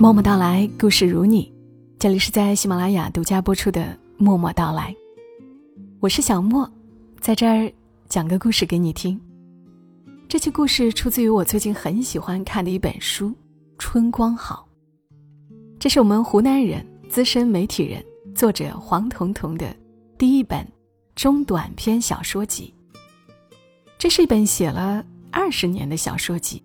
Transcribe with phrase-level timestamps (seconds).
[0.00, 1.52] 默默到来，故事如你。
[1.98, 3.82] 这里是在喜马拉雅独家播出的
[4.16, 4.92] 《默默到来》，
[5.98, 6.70] 我是小莫，
[7.18, 7.68] 在这儿
[8.08, 9.20] 讲个故事给你听。
[10.28, 13.30] 这期故事出自于我最近很喜欢看的一本书
[13.76, 14.68] 《春光好》，
[15.80, 18.00] 这是我们湖南人、资深媒体人、
[18.36, 19.74] 作者黄彤彤的
[20.16, 20.64] 第一本
[21.16, 22.72] 中短篇小说集。
[23.98, 26.62] 这是一本写了二十年的小说集。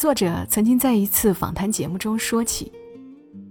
[0.00, 2.72] 作者曾经在一次访谈节目中说起，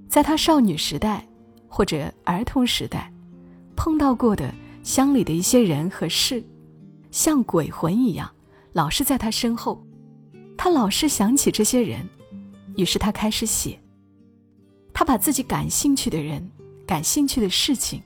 [0.10, 1.24] 在他少女时代
[1.68, 3.14] 或者儿童时代，
[3.76, 4.52] 碰到过的
[4.82, 6.44] 乡里的一些人和事，
[7.12, 8.28] 像鬼魂一样，
[8.74, 9.86] 老是在他身后。
[10.58, 12.04] 他老是想起这些人，
[12.76, 13.80] 于是他开始写。
[14.92, 16.50] 他把自己感兴趣的人、
[16.84, 18.02] 感兴趣的事情、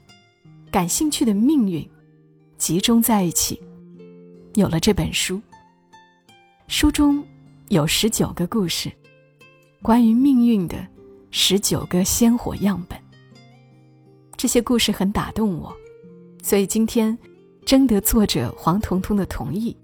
[0.69, 1.89] 感兴趣的命运，
[2.57, 3.63] 集中在一起，
[4.55, 5.41] 有了这本书。
[6.67, 7.25] 书中。
[7.73, 8.91] 有十九个故事，
[9.81, 10.87] 关于命运的
[11.31, 12.95] 十九个鲜活样本。
[14.37, 15.75] 这些故事很打动我，
[16.43, 17.17] 所以今天
[17.65, 19.75] 征得作者黄彤彤的同意，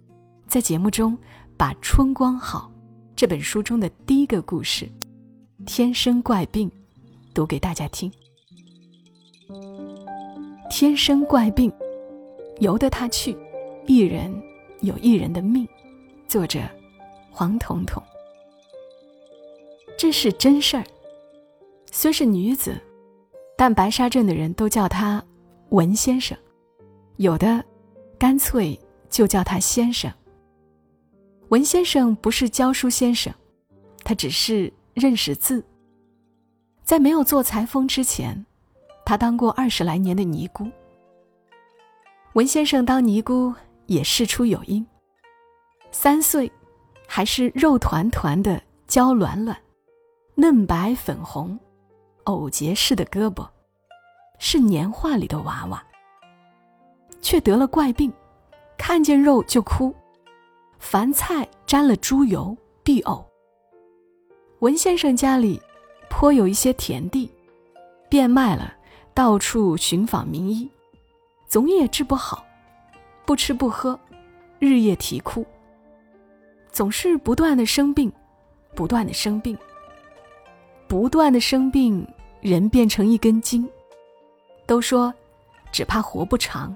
[0.45, 1.17] 在节目中
[1.57, 2.71] 把《春光好》
[3.15, 4.85] 这本书中的第一个故事
[5.65, 6.69] 《天生怪病》
[7.33, 8.11] 读给大家听。
[10.69, 11.73] 天生怪病，
[12.59, 13.35] 由得他去，
[13.87, 14.31] 一人
[14.81, 15.67] 有一人的命。
[16.27, 16.61] 作者。
[17.39, 18.03] 黄彤彤，
[19.97, 20.83] 这是真事儿。
[21.89, 22.77] 虽是女子，
[23.57, 25.23] 但白沙镇的人都叫她
[25.69, 26.37] 文先生，
[27.15, 27.63] 有的
[28.17, 28.77] 干脆
[29.09, 30.11] 就叫他先生。
[31.47, 33.33] 文先生不是教书先生，
[34.03, 35.63] 他只是认识字。
[36.83, 38.45] 在没有做裁缝之前，
[39.05, 40.67] 他当过二十来年的尼姑。
[42.33, 43.53] 文先生当尼姑
[43.85, 44.85] 也事出有因，
[45.89, 46.51] 三岁。
[47.11, 49.57] 还是肉团团的娇卵卵，
[50.35, 51.59] 嫩白粉红，
[52.25, 53.49] 藕节似的胳膊，
[54.37, 55.83] 是年画里的娃娃。
[57.19, 58.13] 却得了怪病，
[58.77, 59.93] 看见肉就哭，
[60.77, 63.25] 凡菜沾了猪油必呕。
[64.59, 65.59] 文先生家里
[66.11, 67.29] 颇有一些田地，
[68.07, 68.71] 变卖了，
[69.15, 70.69] 到处寻访名医，
[71.47, 72.45] 总也治不好，
[73.25, 73.99] 不吃不喝，
[74.59, 75.43] 日夜啼哭。
[76.71, 78.11] 总是不断的生病，
[78.75, 79.57] 不断的生病，
[80.87, 82.07] 不断的生病，
[82.41, 83.67] 人变成一根筋。
[84.65, 85.13] 都说，
[85.71, 86.75] 只怕活不长。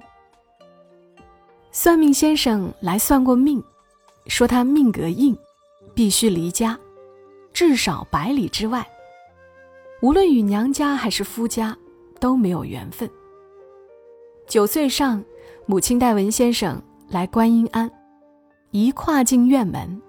[1.72, 3.64] 算命先生来算过命，
[4.28, 5.38] 说他命格硬，
[5.94, 6.78] 必须离家，
[7.54, 8.86] 至少百里之外。
[10.02, 11.76] 无论与娘家还是夫家，
[12.20, 13.10] 都没有缘分。
[14.48, 15.24] 九岁上，
[15.66, 17.90] 母亲带文先生来观音庵。
[18.74, 20.02] 一跨进院门，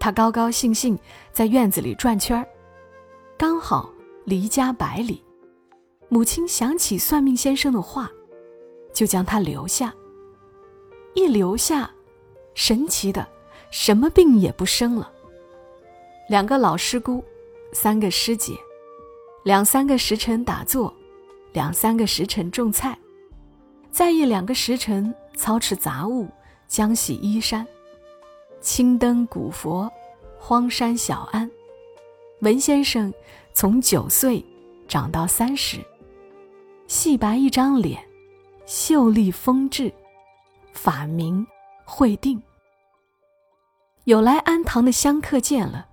[0.00, 0.98] 他高高兴兴
[1.32, 2.48] 在院子里转圈儿，
[3.36, 3.92] 刚好
[4.24, 5.22] 离家百里。
[6.08, 8.10] 母亲想起算命先生的话，
[8.90, 9.94] 就将他留下。
[11.12, 11.90] 一留下，
[12.54, 13.28] 神奇的，
[13.70, 15.12] 什么病也不生了。
[16.26, 17.22] 两个老师姑，
[17.74, 18.54] 三个师姐，
[19.44, 20.90] 两三个时辰打坐，
[21.52, 22.98] 两三个时辰种菜，
[23.90, 26.26] 再一两个时辰操持杂物，
[26.66, 27.66] 浆洗衣衫。
[28.66, 29.88] 青灯古佛，
[30.40, 31.48] 荒山小庵。
[32.40, 33.14] 文先生
[33.54, 34.44] 从九岁
[34.88, 35.78] 长到三十，
[36.88, 38.04] 细白一张脸，
[38.66, 39.94] 秀丽风致，
[40.72, 41.46] 法名
[41.84, 42.42] 慧定。
[44.02, 45.86] 有来安堂的香客见了，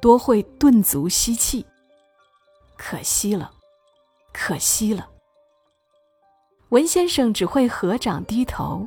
[0.00, 1.66] 多会顿足吸气。
[2.76, 3.50] 可惜了，
[4.32, 5.10] 可惜了。
[6.68, 8.86] 文先生只会合掌低头，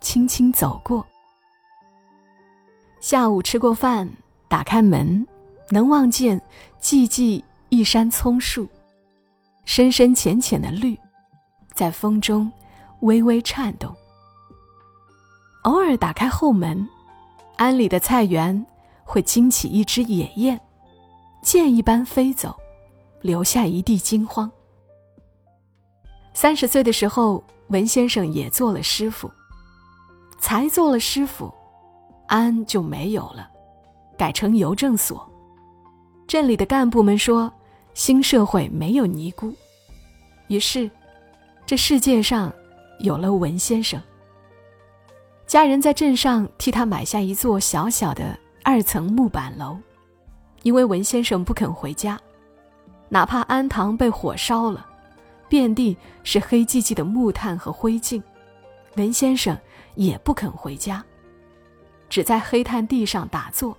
[0.00, 1.04] 轻轻走过。
[3.04, 4.10] 下午吃过饭，
[4.48, 5.26] 打开门，
[5.68, 6.40] 能望见
[6.80, 8.66] 寂寂一山葱树，
[9.66, 10.98] 深深浅浅的绿，
[11.74, 12.50] 在风中
[13.00, 13.94] 微微颤动。
[15.64, 16.88] 偶尔打开后门，
[17.56, 18.64] 庵里的菜园
[19.04, 20.58] 会惊起一只野雁，
[21.42, 22.56] 箭一般飞走，
[23.20, 24.50] 留下一地惊慌。
[26.32, 29.30] 三十岁的时候，文先生也做了师傅，
[30.38, 31.52] 才做了师傅。
[32.26, 33.48] 安就没有了，
[34.16, 35.30] 改成邮政所。
[36.26, 37.52] 镇里的干部们说，
[37.92, 39.52] 新社会没有尼姑，
[40.48, 40.90] 于是，
[41.66, 42.52] 这世界上
[43.00, 44.00] 有了文先生。
[45.46, 49.76] 家人在镇上替他买下一座小小的二层木板楼，
[50.62, 52.18] 因为文先生不肯回家，
[53.10, 54.86] 哪怕安堂被火烧了，
[55.48, 58.22] 遍地是黑寂寂的木炭和灰烬，
[58.96, 59.56] 文先生
[59.94, 61.04] 也不肯回家。
[62.14, 63.76] 只在黑炭地上打坐。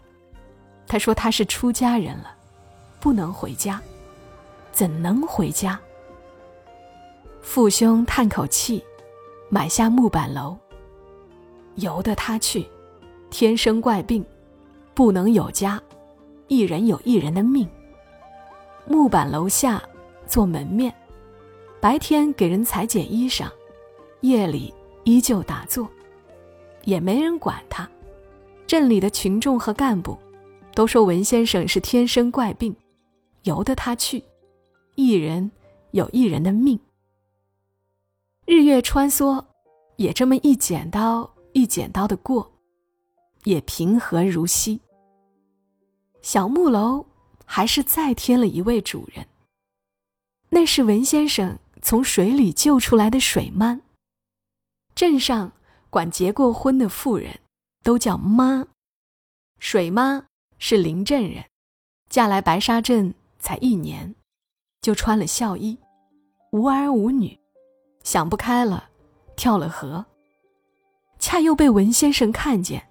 [0.85, 2.35] 他说他是出家人了，
[2.99, 3.81] 不能回家，
[4.73, 5.79] 怎能回家？
[7.41, 8.83] 父兄叹口气，
[9.47, 10.57] 买下木板楼。
[11.75, 12.67] 由得他去，
[13.29, 14.21] 天生怪病，
[14.93, 15.81] 不能有家，
[16.49, 17.65] 一人有一人的命。
[18.85, 19.81] 木板楼下
[20.27, 20.93] 做门面，
[21.79, 23.49] 白天给人裁剪衣裳，
[24.19, 24.73] 夜里
[25.05, 25.89] 依旧打坐，
[26.83, 27.89] 也没人管他。
[28.67, 30.17] 镇里的群众和干部
[30.73, 32.75] 都说文先生是天生怪病，
[33.43, 34.23] 由得他去，
[34.95, 35.51] 一人
[35.91, 36.79] 有一人的命。
[38.45, 39.43] 日月穿梭，
[39.97, 42.51] 也这么一剪刀一剪刀的过，
[43.43, 44.79] 也平和如昔。
[46.21, 47.05] 小木楼
[47.45, 49.27] 还是再添了一位主人，
[50.49, 53.79] 那是文先生从水里救出来的水鳗。
[54.95, 55.51] 镇上
[55.89, 57.39] 管结过婚的妇人。
[57.85, 58.65] 都叫妈，
[59.59, 60.25] 水妈
[60.57, 61.45] 是邻镇人，
[62.09, 64.15] 嫁来白沙镇才一年，
[64.81, 65.77] 就穿了孝衣，
[66.51, 67.39] 无儿无女，
[68.01, 68.89] 想不开了，
[69.35, 70.03] 跳了河。
[71.19, 72.83] 恰又被文先生看见，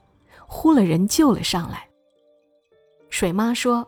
[0.46, 1.88] 呼了人救了上来。
[3.10, 3.84] 水妈说：“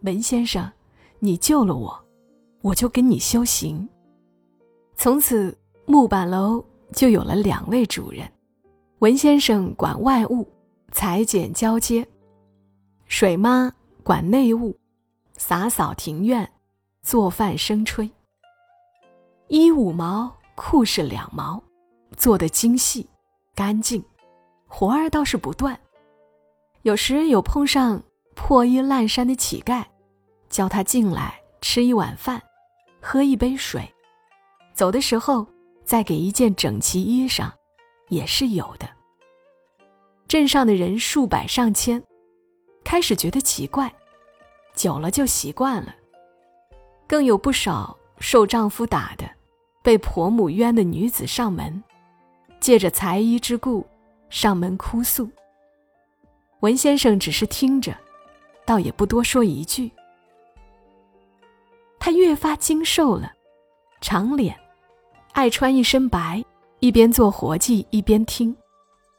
[0.00, 0.72] 文先生，
[1.18, 2.04] 你救了我，
[2.62, 3.86] 我就跟你修行。”
[4.96, 5.54] 从此
[5.84, 8.26] 木板楼就有了两位主人。
[9.00, 10.44] 文先生管外务，
[10.90, 12.04] 裁剪交接；
[13.06, 13.72] 水妈
[14.02, 14.76] 管内务，
[15.34, 16.50] 洒扫庭院，
[17.00, 18.10] 做饭生炊。
[19.46, 21.62] 衣五毛，裤是两毛，
[22.16, 23.08] 做得精细
[23.54, 24.04] 干净，
[24.66, 25.78] 活儿倒是不断。
[26.82, 28.02] 有时有碰上
[28.34, 29.84] 破衣烂衫的乞丐，
[30.50, 32.42] 叫他进来吃一碗饭，
[33.00, 33.88] 喝一杯水，
[34.74, 35.46] 走的时候
[35.84, 37.48] 再给一件整齐衣裳。
[38.08, 38.88] 也是有的。
[40.26, 42.02] 镇上的人数百上千，
[42.84, 43.92] 开始觉得奇怪，
[44.74, 45.94] 久了就习惯了。
[47.06, 49.28] 更有不少受丈夫打的、
[49.82, 51.82] 被婆母冤的女子上门，
[52.60, 53.86] 借着裁衣之故
[54.28, 55.28] 上门哭诉。
[56.60, 57.96] 文先生只是听着，
[58.66, 59.90] 倒也不多说一句。
[61.98, 63.32] 他越发精瘦了，
[64.00, 64.54] 长脸，
[65.32, 66.44] 爱穿一身白。
[66.80, 68.54] 一边做活计一边听，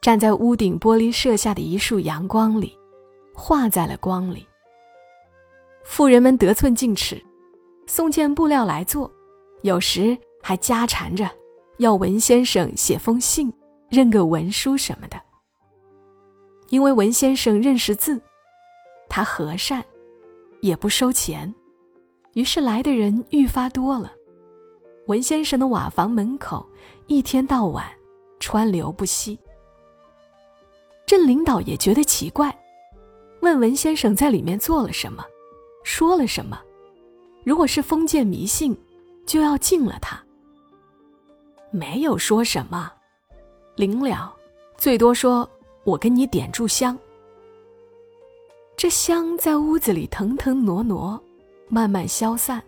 [0.00, 2.74] 站在屋顶玻璃射下的一束阳光里，
[3.34, 4.46] 化在了光里。
[5.84, 7.22] 富人们得寸进尺，
[7.86, 9.10] 送件布料来做，
[9.62, 11.28] 有时还家缠着
[11.78, 13.52] 要文先生写封信、
[13.90, 15.20] 认个文书什么的。
[16.70, 18.18] 因为文先生认识字，
[19.08, 19.84] 他和善，
[20.62, 21.52] 也不收钱，
[22.32, 24.12] 于是来的人愈发多了。
[25.06, 26.64] 文先生的瓦房门口，
[27.10, 27.84] 一天到晚
[28.38, 29.36] 川流不息。
[31.04, 32.56] 镇领导也觉得奇怪，
[33.40, 35.24] 问文先生在里面做了什么，
[35.82, 36.62] 说了什么。
[37.42, 38.78] 如果是封建迷信，
[39.26, 40.24] 就要禁了他。
[41.72, 42.92] 没有说什么，
[43.74, 44.32] 临了，
[44.76, 45.50] 最多说
[45.82, 46.96] 我跟你点炷香。
[48.76, 51.20] 这香在屋子里腾腾挪挪，
[51.68, 52.62] 慢慢消散。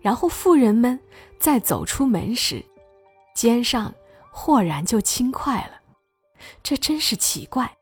[0.00, 0.96] 然后妇人们
[1.40, 2.64] 再走出门时，
[3.38, 3.94] 肩上
[4.32, 5.80] 豁然就轻快了。
[6.60, 7.72] 这真是奇怪。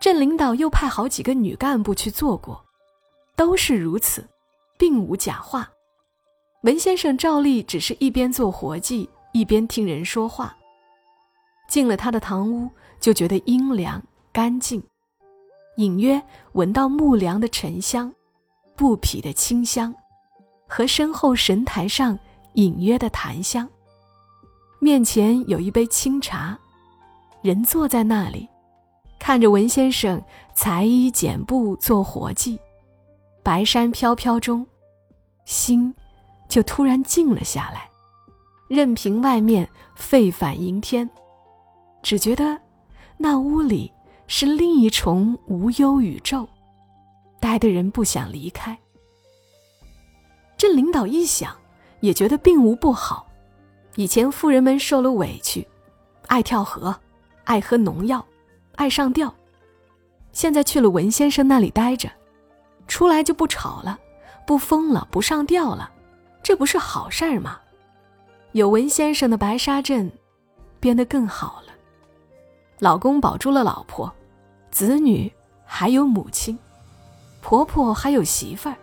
[0.00, 2.64] 镇领导又派好几个女干部去做过，
[3.36, 4.28] 都是如此，
[4.76, 5.70] 并无假话。
[6.62, 10.52] 文先生照例只是一边做活计，一边听人说话。
[11.68, 14.02] 进了他的堂屋，就觉得阴凉
[14.32, 14.82] 干净，
[15.76, 16.20] 隐约
[16.54, 18.12] 闻到木梁的沉香，
[18.74, 19.94] 布匹的清香。
[20.66, 22.18] 和身后神台上
[22.54, 23.70] 隐约的檀香。
[24.80, 26.56] 面前有一杯清茶，
[27.42, 28.48] 人坐在那里，
[29.18, 30.22] 看着文先生
[30.54, 32.58] 裁衣剪布做活计，
[33.42, 34.64] 白衫飘飘中，
[35.44, 35.92] 心
[36.48, 37.90] 就突然静了下来，
[38.68, 41.08] 任凭外面沸反盈天，
[42.00, 42.56] 只觉得
[43.16, 43.92] 那屋里
[44.28, 46.48] 是另一重无忧宇宙，
[47.40, 48.78] 待的人不想离开。
[50.56, 51.56] 镇领导一想，
[51.98, 53.27] 也觉得并无不好。
[53.96, 55.66] 以前富人们受了委屈，
[56.26, 56.94] 爱跳河，
[57.44, 58.24] 爱喝农药，
[58.76, 59.34] 爱上吊。
[60.32, 62.08] 现在去了文先生那里待着，
[62.86, 63.98] 出来就不吵了，
[64.46, 65.90] 不疯了，不上吊了，
[66.42, 67.58] 这不是好事儿吗？
[68.52, 70.10] 有文先生的白沙镇，
[70.78, 71.72] 变得更好了。
[72.78, 74.12] 老公保住了老婆，
[74.70, 75.32] 子女
[75.64, 76.56] 还有母亲，
[77.40, 78.76] 婆婆还有媳妇儿。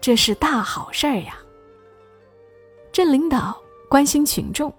[0.00, 1.36] 这是大好事儿呀！
[2.92, 3.56] 镇领导
[3.88, 4.72] 关心群众，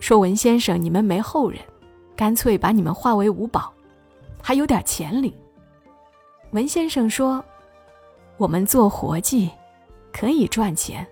[0.00, 1.60] 说：“文先生，你们没后人，
[2.16, 3.72] 干脆把你们化为五保，
[4.42, 5.32] 还有点钱领。”
[6.52, 7.44] 文先生说
[8.38, 9.50] ：“我们做活计，
[10.12, 11.06] 可以赚钱。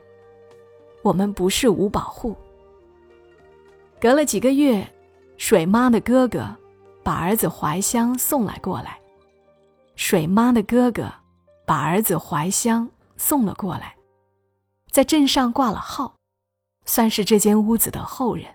[1.03, 2.35] 我们不是五保户。
[4.01, 4.87] 隔了几个月，
[5.37, 6.57] 水妈的哥哥
[7.03, 8.99] 把儿子怀香送来过来。
[9.97, 11.13] 水妈的哥哥
[11.67, 13.95] 把儿子怀香送了过来，
[14.91, 16.15] 在镇上挂了号，
[16.85, 18.47] 算是这间屋子的后人。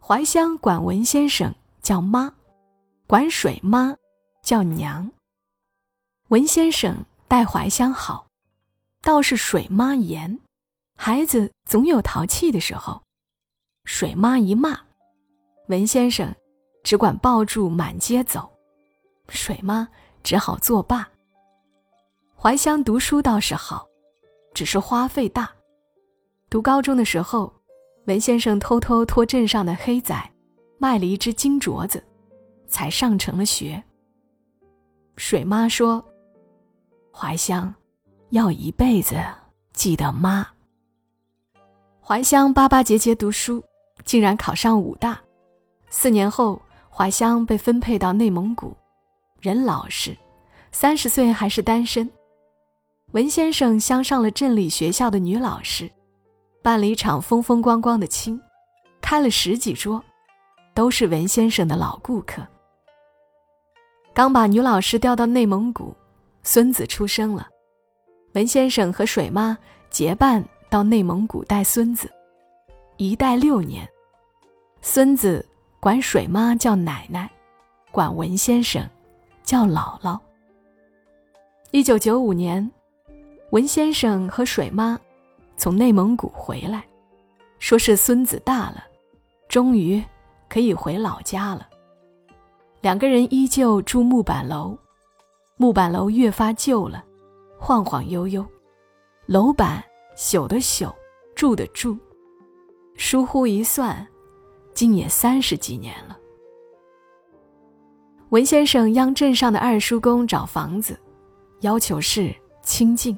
[0.00, 2.32] 怀香管文先生叫妈，
[3.06, 3.96] 管水妈
[4.42, 5.10] 叫娘。
[6.28, 8.26] 文先生待怀香好，
[9.02, 10.40] 倒是水妈严，
[10.96, 13.02] 孩子总有淘气的时候。
[13.84, 14.80] 水妈一骂，
[15.68, 16.34] 文先生
[16.82, 18.50] 只管抱住满街走，
[19.28, 19.88] 水妈
[20.22, 21.08] 只好作罢。
[22.36, 23.86] 怀香读书倒是好，
[24.54, 25.52] 只是花费大。
[26.52, 27.50] 读高中的时候，
[28.04, 30.14] 文先生偷偷托镇上的黑仔
[30.76, 32.04] 卖了一只金镯子，
[32.66, 33.82] 才上成了学。
[35.16, 36.04] 水妈说
[37.10, 37.74] ：“怀香
[38.32, 39.16] 要一辈子
[39.72, 40.46] 记得妈。”
[42.04, 43.64] 怀香巴巴结结读书。
[44.04, 45.18] 竟然考上武大，
[45.88, 48.76] 四年后，怀香被分配到内蒙古，
[49.40, 50.14] 人老实，
[50.70, 52.10] 三十岁还是单身。
[53.12, 55.88] 文先生相上了镇里学校的女老师，
[56.62, 58.40] 办了一场风风光光的亲，
[59.00, 60.02] 开了十几桌，
[60.72, 62.46] 都是文先生的老顾客。
[64.14, 65.94] 刚把女老师调到内蒙古，
[66.42, 67.48] 孙子出生了，
[68.34, 69.58] 文先生和水妈
[69.90, 72.10] 结伴到内蒙古带孙子。
[72.98, 73.88] 一带六年，
[74.82, 75.44] 孙子
[75.80, 77.28] 管水妈叫奶奶，
[77.90, 78.88] 管文先生
[79.42, 80.18] 叫姥姥。
[81.72, 82.70] 一九九五年，
[83.50, 85.00] 文先生和水妈
[85.62, 86.84] 从内蒙古回来，
[87.60, 88.82] 说是孙子大了，
[89.48, 90.02] 终于
[90.48, 91.68] 可以回老家了。
[92.80, 94.76] 两个人依旧住木板楼，
[95.56, 97.04] 木板楼越发旧了，
[97.60, 98.44] 晃晃悠悠，
[99.26, 99.80] 楼板
[100.16, 100.92] 朽的朽，
[101.36, 101.96] 住的住。
[102.96, 104.04] 疏忽一算，
[104.74, 106.18] 竟也三十几年了。
[108.30, 110.98] 文先生央镇上的二叔公找房子，
[111.60, 113.16] 要求是清静。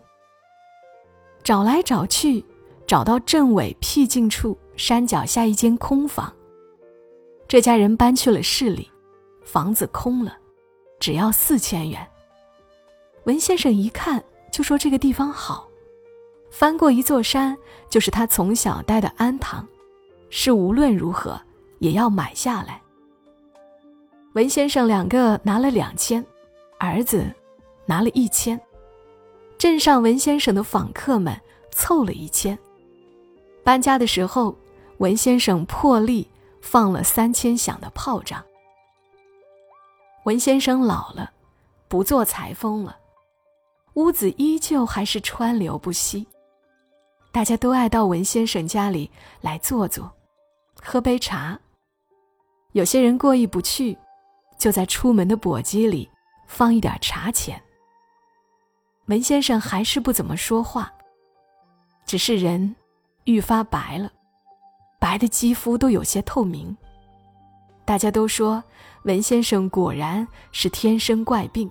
[1.44, 2.42] 找来找去，
[2.86, 6.34] 找到镇委僻静处山脚下一间空房。
[7.46, 8.90] 这家人搬去了市里，
[9.44, 10.34] 房子空了，
[10.98, 12.08] 只要四千元。
[13.24, 15.68] 文先生一看就说这个地方好。
[16.50, 17.54] 翻过一座山，
[17.90, 19.66] 就是他从小待的安堂，
[20.30, 21.38] 是无论如何
[21.78, 22.80] 也要买下来。
[24.32, 26.24] 文先生两个拿了两千，
[26.78, 27.30] 儿子
[27.84, 28.58] 拿了一千，
[29.64, 31.40] 镇上文先生的访客们
[31.70, 32.58] 凑了一千。
[33.64, 34.54] 搬家的时候，
[34.98, 36.28] 文先生破例
[36.60, 38.44] 放了三千响的炮仗。
[40.24, 41.32] 文先生老了，
[41.88, 42.98] 不做裁缝了，
[43.94, 46.26] 屋子依旧还是川流不息。
[47.32, 50.12] 大家都爱到文先生家里来坐坐，
[50.82, 51.58] 喝杯茶。
[52.72, 53.96] 有些人过意不去，
[54.58, 56.06] 就在出门的簸箕里
[56.46, 57.58] 放一点茶钱。
[59.06, 60.92] 文先生还是不怎么说话，
[62.06, 62.74] 只是人
[63.24, 64.10] 愈发白了，
[64.98, 66.74] 白的肌肤都有些透明。
[67.84, 68.64] 大家都说
[69.02, 71.70] 文先生果然是天生怪病，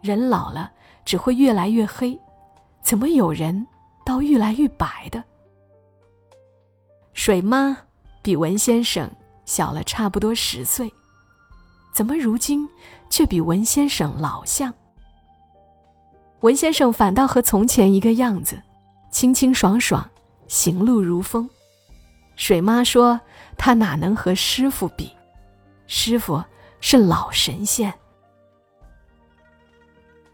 [0.00, 0.72] 人老了
[1.04, 2.18] 只会越来越黑，
[2.82, 3.66] 怎么有人？
[4.04, 5.22] 到愈来愈白的
[7.12, 7.78] 水妈
[8.20, 9.08] 比文先生
[9.44, 10.92] 小了差不多十岁，
[11.94, 12.68] 怎么如今
[13.08, 14.74] 却比文先生老相？
[16.42, 18.60] 文先生反倒和从前一个样子，
[19.12, 20.08] 清清爽爽，
[20.48, 21.48] 行路如风。
[22.34, 23.20] 水妈说
[23.56, 25.12] 他哪能和师傅比？
[25.86, 26.42] 师傅
[26.80, 27.92] 是老神仙。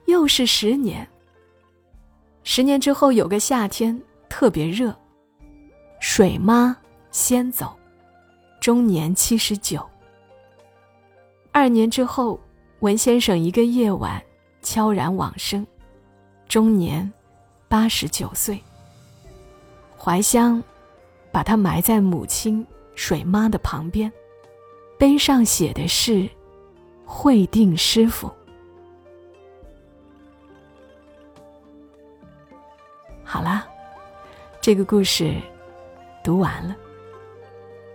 [0.07, 1.07] 又是十年。
[2.43, 4.00] 十年之后，有个夏天
[4.31, 4.97] 特别热。
[6.00, 6.75] 水妈
[7.11, 7.77] 先走，
[8.62, 9.87] 终年七十九。
[11.53, 12.41] 二年之后，
[12.79, 14.23] 文先生一个夜晚
[14.62, 15.67] 悄然往生，
[16.49, 17.12] 终年
[17.69, 18.61] 八十九岁。
[19.97, 20.62] 怀香
[21.31, 24.11] 把他埋在母亲水妈的旁边，
[24.99, 26.28] 碑上写的是
[27.05, 28.31] “慧定师傅”。
[33.23, 33.69] 好啦，
[34.61, 35.35] 这个故事
[36.25, 36.75] 读完了。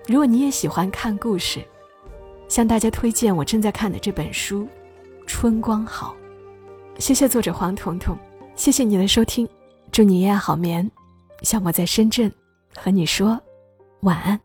[0.07, 1.65] 如果你也喜欢看故事，
[2.47, 4.61] 向大家推荐我正在看的这本书
[5.25, 6.15] 《春光好》。
[7.01, 8.15] 谢谢作者黄彤彤，
[8.55, 9.47] 谢谢你的收听，
[9.91, 10.89] 祝你一夜好眠。
[11.41, 12.31] 小莫在深圳，
[12.75, 13.39] 和你说
[14.01, 14.39] 晚安。